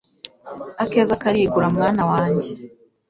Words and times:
akeza 0.83 1.19
karigura 1.21 1.67
mwana 1.75 2.03
wanjye 2.11 2.49